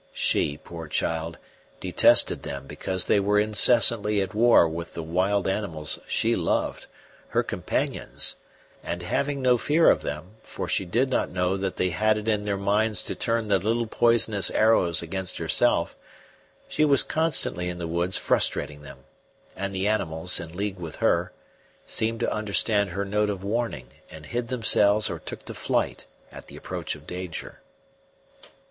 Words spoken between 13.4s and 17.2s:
their little poisonous arrows against herself, she was